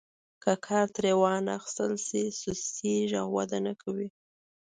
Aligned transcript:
که 0.43 0.51
کار 0.67 0.85
ترې 0.95 1.11
وانخیستل 1.21 1.91
شي 2.05 2.21
سستیږي 2.41 3.17
او 3.23 3.27
وده 3.37 3.59
نه 3.65 3.73
کوي. 3.81 4.07